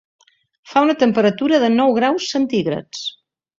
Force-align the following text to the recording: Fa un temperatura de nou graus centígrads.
Fa 0.71 0.83
un 0.85 0.93
temperatura 1.03 1.61
de 1.65 1.71
nou 1.75 1.95
graus 2.01 2.27
centígrads. 2.37 3.07